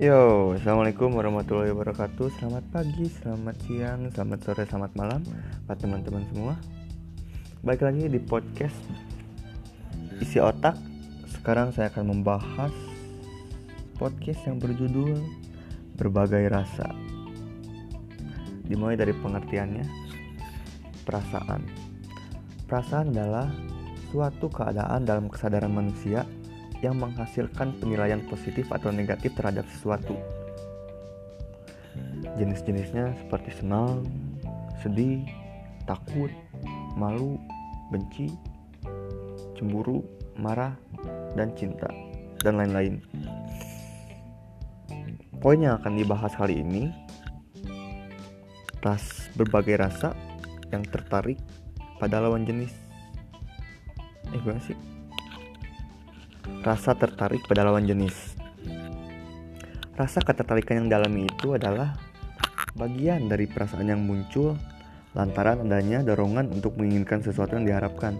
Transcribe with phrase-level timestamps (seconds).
[0.00, 2.32] Yo, assalamualaikum warahmatullahi wabarakatuh.
[2.40, 5.20] Selamat pagi, selamat siang, selamat sore, selamat malam,
[5.68, 6.56] buat teman-teman semua.
[7.60, 8.80] Baik lagi di podcast
[10.16, 10.80] isi otak.
[11.28, 12.72] Sekarang saya akan membahas
[14.00, 15.20] podcast yang berjudul
[16.00, 16.96] berbagai rasa.
[18.64, 19.84] Dimulai dari pengertiannya,
[21.04, 21.60] perasaan.
[22.64, 23.52] Perasaan adalah
[24.08, 26.24] suatu keadaan dalam kesadaran manusia
[26.80, 30.16] yang menghasilkan penilaian positif atau negatif terhadap sesuatu.
[32.40, 34.04] Jenis-jenisnya seperti senang,
[34.80, 35.24] sedih,
[35.84, 36.32] takut,
[36.96, 37.36] malu,
[37.92, 38.32] benci,
[39.56, 40.00] cemburu,
[40.40, 40.72] marah,
[41.36, 41.88] dan cinta,
[42.40, 43.00] dan lain-lain.
[45.40, 46.92] Poin yang akan dibahas kali ini
[48.80, 50.12] ras berbagai rasa
[50.72, 51.36] yang tertarik
[52.00, 52.72] pada lawan jenis.
[54.32, 54.89] Eh, gimana sih?
[56.60, 58.36] Rasa tertarik pada lawan jenis.
[59.96, 61.96] Rasa ketertarikan yang dalami itu adalah
[62.76, 64.56] bagian dari perasaan yang muncul
[65.12, 68.14] lantaran adanya dorongan untuk menginginkan sesuatu yang diharapkan.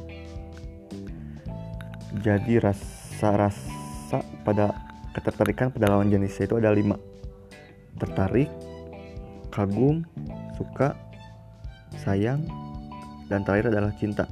[2.21, 4.75] Jadi rasa-rasa pada
[5.15, 6.99] ketertarikan pada lawan jenis itu ada lima.
[7.97, 8.51] Tertarik,
[9.55, 10.03] kagum,
[10.59, 10.99] suka,
[12.03, 12.43] sayang,
[13.31, 14.27] dan terakhir adalah cinta.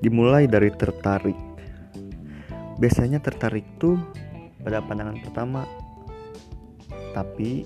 [0.00, 1.51] Dimulai dari tertarik
[2.82, 3.94] biasanya tertarik tuh
[4.66, 5.62] pada pandangan pertama.
[7.14, 7.62] Tapi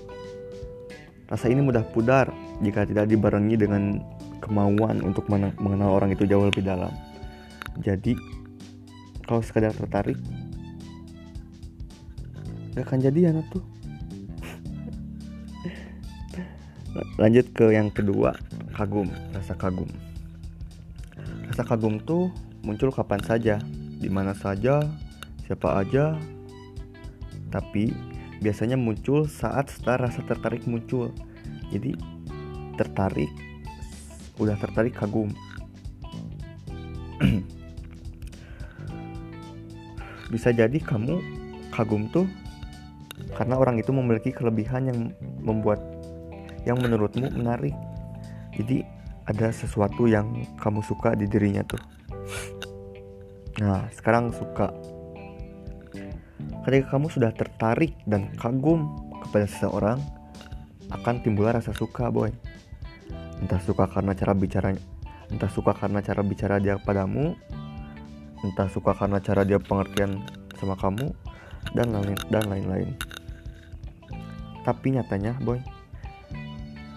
[1.25, 2.29] rasa ini mudah pudar
[2.61, 3.97] jika tidak dibarengi dengan
[4.37, 6.93] kemauan untuk mengenal orang itu jauh lebih dalam.
[7.81, 8.13] Jadi
[9.25, 10.21] kalau sekadar tertarik
[12.77, 13.65] gak akan jadian tuh.
[17.21, 18.37] Lanjut ke yang kedua
[18.77, 19.89] kagum rasa kagum.
[21.49, 22.29] Rasa kagum tuh
[22.61, 23.57] muncul kapan saja
[23.97, 24.85] di mana saja
[25.47, 26.19] siapa aja.
[27.47, 27.95] Tapi
[28.43, 31.15] biasanya muncul saat setelah rasa tertarik muncul.
[31.71, 31.95] Jadi
[32.75, 33.31] tertarik
[34.37, 35.31] udah tertarik kagum.
[40.33, 41.23] Bisa jadi kamu
[41.71, 42.27] kagum tuh
[43.33, 44.99] karena orang itu memiliki kelebihan yang
[45.41, 45.79] membuat
[46.67, 47.73] yang menurutmu menarik.
[48.53, 48.83] Jadi
[49.27, 51.79] ada sesuatu yang kamu suka di dirinya tuh.
[53.63, 54.69] Nah sekarang suka
[56.67, 58.91] Ketika kamu sudah tertarik dan kagum
[59.23, 60.03] kepada seseorang,
[60.91, 62.27] akan timbul rasa suka, boy.
[63.39, 64.75] Entah suka karena cara bicara,
[65.31, 67.39] entah suka karena cara bicara dia padamu,
[68.43, 70.27] entah suka karena cara dia pengertian
[70.59, 71.15] sama kamu,
[71.71, 72.99] dan lain dan lain-lain.
[74.67, 75.63] Tapi nyatanya, boy,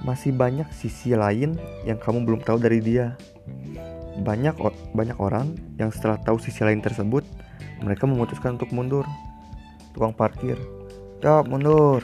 [0.03, 1.55] masih banyak sisi lain
[1.87, 3.15] yang kamu belum tahu dari dia.
[4.19, 4.59] Banyak
[4.99, 7.23] banyak orang yang setelah tahu sisi lain tersebut,
[7.87, 9.07] mereka memutuskan untuk mundur
[9.95, 10.57] tukang parkir.
[11.21, 12.01] Stop mundur.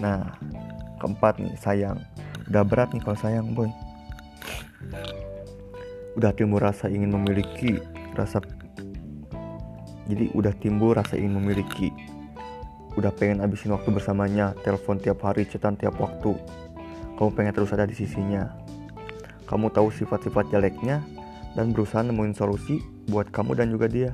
[0.00, 0.36] Nah
[1.00, 2.00] keempat nih sayang.
[2.48, 3.68] Udah berat nih kalau sayang boy.
[6.16, 7.76] Udah timbul rasa ingin memiliki
[8.16, 8.40] Rasa
[10.08, 11.92] Jadi udah timbul rasa ingin memiliki.
[12.96, 16.32] Udah pengen abisin waktu bersamanya Telepon tiap hari, cetan tiap waktu.
[17.20, 18.56] Kamu pengen terus ada di sisinya.
[19.44, 21.04] Kamu tahu sifat-sifat jeleknya
[21.54, 24.12] Dan berusaha nemuin solusi buat kamu dan juga dia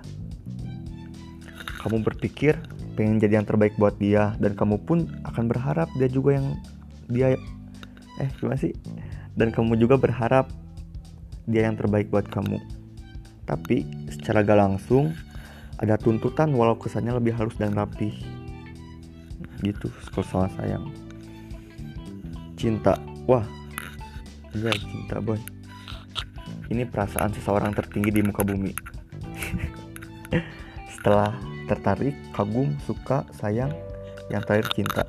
[1.83, 2.55] kamu berpikir
[2.95, 6.55] pengen jadi yang terbaik buat dia dan kamu pun akan berharap dia juga yang
[7.11, 7.35] dia
[8.23, 8.71] eh gimana sih?
[9.35, 10.47] Dan kamu juga berharap
[11.51, 12.63] dia yang terbaik buat kamu.
[13.49, 13.83] Tapi
[14.13, 15.11] secara gak langsung
[15.83, 18.23] ada tuntutan walau kesannya lebih halus dan rapi
[19.67, 19.91] gitu
[20.23, 20.87] soal sayang.
[22.55, 22.95] Cinta.
[23.27, 23.47] Wah
[24.53, 25.41] iya cinta boy.
[26.69, 28.73] Ini perasaan seseorang tertinggi di muka bumi.
[30.95, 33.73] Setelah tertarik, kagum, suka, sayang,
[34.33, 35.03] yang terakhir cinta.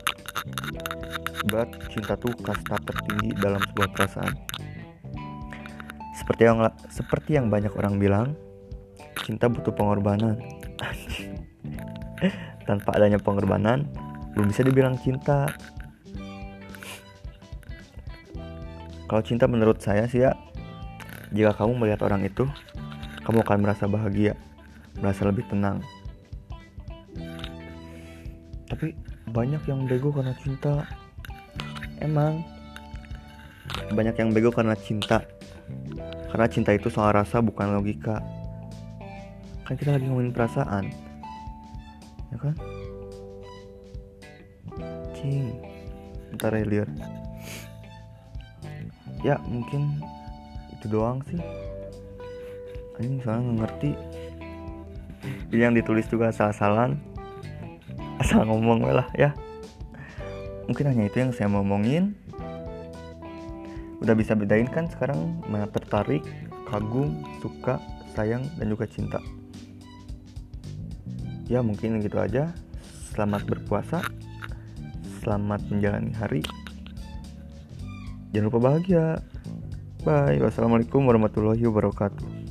[1.44, 4.34] Sebab cinta tuh kasta tertinggi dalam sebuah perasaan.
[6.16, 8.28] Seperti yang seperti yang banyak orang bilang,
[9.28, 10.40] cinta butuh pengorbanan.
[12.68, 13.88] Tanpa adanya pengorbanan,
[14.36, 15.52] belum bisa dibilang cinta.
[19.04, 20.32] Kalau cinta menurut saya sih ya,
[21.36, 22.48] jika kamu melihat orang itu,
[23.28, 24.34] kamu akan merasa bahagia,
[24.98, 25.84] merasa lebih tenang,
[28.74, 28.98] tapi
[29.30, 30.90] banyak yang bego karena cinta.
[32.02, 32.42] Emang.
[33.94, 35.22] Banyak yang bego karena cinta.
[36.34, 38.18] Karena cinta itu soal rasa bukan logika.
[39.70, 40.90] Kan kita lagi ngomongin perasaan.
[42.34, 42.56] Ya kan?
[45.14, 45.54] Cing.
[46.34, 46.90] Ntar ya lihat
[49.24, 50.04] ya mungkin
[50.76, 51.40] itu doang sih.
[53.00, 53.92] Ini soalnya ngerti.
[55.54, 57.13] Yang ditulis juga asal-asalan
[58.24, 59.36] asal ngomong lah ya.
[60.72, 62.16] Mungkin hanya itu yang saya mau ngomongin
[64.00, 66.24] udah bisa bedain kan sekarang mana tertarik
[66.72, 67.84] kagum suka
[68.16, 69.20] sayang dan juga cinta?
[71.52, 72.56] Ya mungkin gitu aja.
[73.12, 74.00] Selamat berpuasa.
[75.20, 76.42] Selamat menjalani hari.
[78.32, 79.20] Jangan lupa bahagia.
[80.08, 80.40] Bye.
[80.40, 82.43] Wassalamualaikum warahmatullahi wabarakatuh